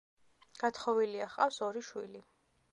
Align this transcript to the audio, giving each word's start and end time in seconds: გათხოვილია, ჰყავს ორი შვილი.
გათხოვილია, 0.63 1.29
ჰყავს 1.35 1.63
ორი 1.71 1.87
შვილი. 1.93 2.27